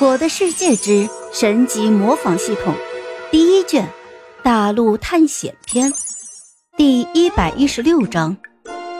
[0.00, 2.74] 我的世界之神级模仿系统
[3.30, 3.86] 第一卷
[4.42, 5.92] 大陆探险篇
[6.78, 8.34] 第一百一十六章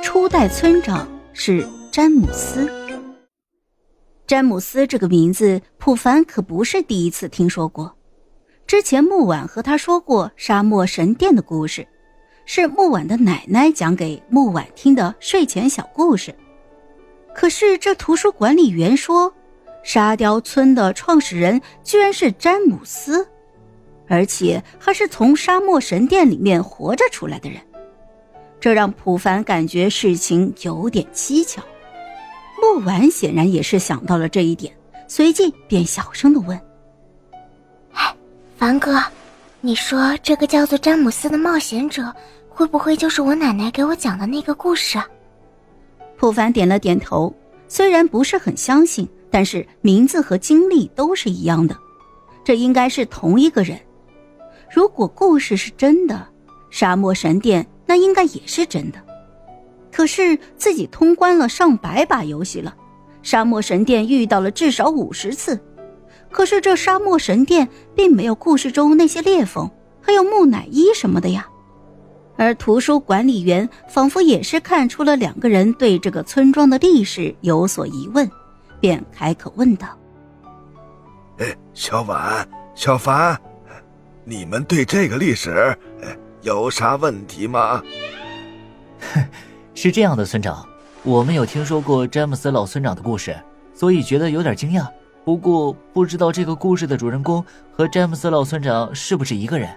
[0.03, 2.71] 初代村长是詹姆斯。
[4.27, 7.97] 詹姆斯这个名字，普凡可不是第一次听说过。
[8.67, 11.89] 之前木婉和他说过沙漠神殿的故事，
[12.45, 16.35] 是木婉的奶奶讲给木婉听的睡前小故事。
[17.35, 19.33] 可是这图书管理员说。
[19.83, 23.27] 沙雕村的创始人居然是詹姆斯，
[24.09, 27.61] 而且还是从沙漠神殿里面活着出来的人，
[28.61, 31.63] 这让普凡感觉事情有点蹊跷。
[32.61, 34.73] 木婉显然也是想到了这一点，
[35.09, 36.61] 随即便小声的问
[37.95, 38.15] ：“哎，
[38.59, 39.03] 凡哥，
[39.63, 42.15] 你说这个叫做詹姆斯的冒险者，
[42.51, 45.01] 会不会就是我奶奶给我讲的那个故事？”
[46.19, 47.35] 普凡点了点头，
[47.67, 49.09] 虽然不是很相信。
[49.31, 51.77] 但是名字和经历都是一样的，
[52.45, 53.79] 这应该是同一个人。
[54.73, 56.27] 如果故事是真的，
[56.71, 58.99] 沙漠神殿那应该也是真的。
[59.93, 62.75] 可是自己通关了上百把游戏了，
[63.23, 65.61] 沙漠神殿遇到了至少五十次，
[66.31, 69.69] 可是这沙漠神殿并没有故事中那些裂缝，
[70.01, 71.47] 还有木乃伊什么的呀。
[72.37, 78.31] 而图书管理员仿佛也是看出了两个人对这个村庄的历史有所疑问。
[78.81, 79.89] 便开口问道
[81.39, 83.39] ：“哎，小婉、小凡，
[84.25, 85.77] 你们对这个历史
[86.41, 87.83] 有啥问题吗
[89.75, 90.67] ？”“是这样的，村长，
[91.03, 93.37] 我们有听说过詹姆斯老村长的故事，
[93.75, 94.87] 所以觉得有点惊讶。
[95.25, 99.71] 不过不知道这个故事的主人公和詹姆斯老村长是不是一个人。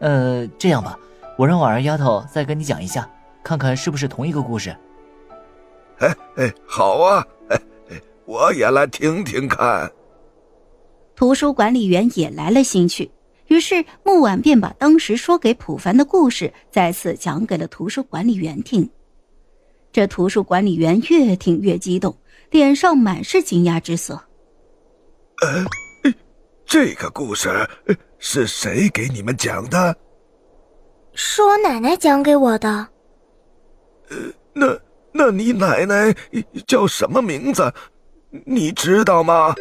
[0.00, 0.98] 呃，这样吧，
[1.36, 3.08] 我让婉儿丫头再跟你讲一下，
[3.42, 4.76] 看看是不是同一个故事。
[5.98, 7.24] ”“哎哎，好啊。”
[8.28, 9.90] 我也来听听看。
[11.16, 13.10] 图书管理员也来了兴趣，
[13.46, 18.86] 于是木婉便把当时说给普凡的故事再次讲给了图书管理员听。
[19.90, 22.14] 这图书管理员越听越激动，
[22.50, 24.22] 脸上满是惊讶之色。
[25.40, 25.64] 呃，
[26.66, 27.48] 这个故事
[28.18, 29.96] 是谁给你们讲的？
[31.14, 32.68] 是我奶奶讲给我的。
[34.10, 34.16] 呃，
[34.52, 34.78] 那
[35.12, 36.14] 那你奶奶
[36.66, 37.72] 叫什么名字？
[38.44, 39.54] 你知道吗？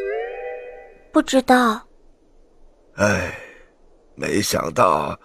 [1.11, 1.81] 不知道。
[2.95, 3.33] 哎，
[4.15, 5.17] 没想到，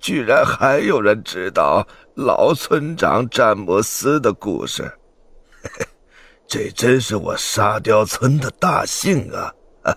[0.00, 4.90] 居然还有人知道老村长詹姆斯的故事，
[6.48, 9.54] 这真是我沙雕村的大幸啊！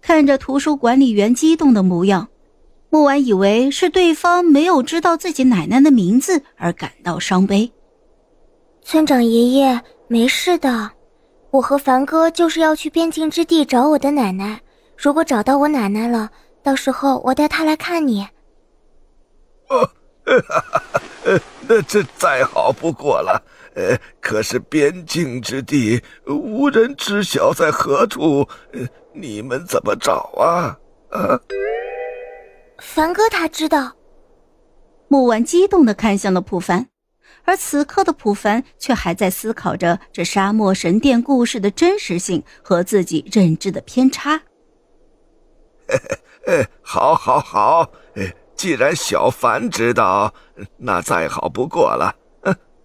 [0.00, 2.28] 看着图书管理员激动的模样，
[2.90, 7.72] 木婉以为是对方没有知道自己奶奶的名字而感到伤悲。
[8.82, 9.82] 村长爷爷。
[10.06, 10.90] 没事的，
[11.50, 14.60] 我和凡哥就是要去边境之地找我的奶奶。
[14.96, 16.30] 如果找到我奶奶了，
[16.62, 18.26] 到时候我带她来看你。
[19.68, 19.90] 哦，
[21.66, 23.42] 那这再好不过了。
[23.74, 28.46] 呃，可是边境之地无人知晓在何处，
[29.12, 30.78] 你们怎么找啊？
[31.10, 31.40] 啊？
[32.78, 33.92] 凡哥他知道。
[35.08, 36.88] 木婉激动的看向了普凡。
[37.44, 44.40] 而此刻的普凡却还在思考着这沙漠神殿故事的真实性和自己认知的偏差。
[46.82, 47.90] 好，好，好！
[48.56, 50.32] 既然小凡知道，
[50.78, 52.14] 那再好不过了。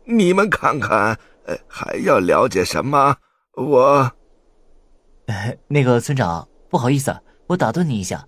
[0.06, 3.16] 你们看看，呃还要了解什么？
[3.56, 4.12] 我……
[5.68, 7.16] 那个村长，不好意思，
[7.48, 8.28] 我打断你一下。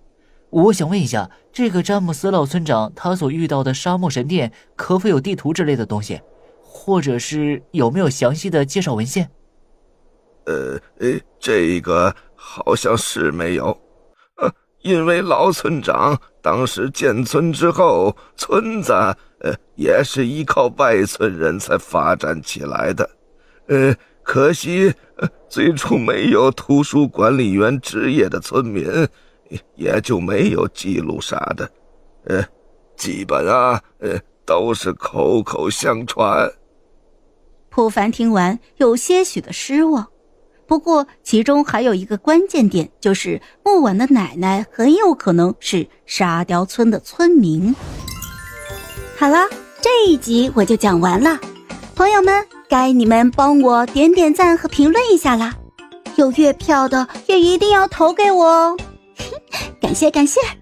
[0.52, 6.20] 我想问一下，这个詹姆斯老村长他所遇到的沙漠神殿，可否有地图之类的东西，
[6.62, 9.30] 或者是有没有详细的介绍文献？
[10.44, 13.66] 呃呃，这个好像是没有，
[14.36, 14.52] 呃，
[14.82, 23.08] 因为老村长当时建村之后，村子呃也是依靠外村人才发展起来的，
[23.68, 28.84] 呃，可惜呃最初没有图书管理员职业的村民。
[29.74, 31.70] 也就没有记录啥的，
[32.26, 32.44] 呃，
[32.96, 36.50] 基本啊，呃，都是口口相传。
[37.68, 40.06] 普凡听完有些许的失望，
[40.66, 47.74] 不过其中还有一个关键点，就是木婉的奶奶很有可能是沙雕村的村民。
[49.18, 49.48] 好了，
[49.80, 51.38] 这一集我就讲完了，
[51.94, 55.54] 朋友们，该你们帮我点点赞和评论一下啦，
[56.16, 58.76] 有月票的也一定要投给我哦。
[59.82, 60.61] 感谢感谢。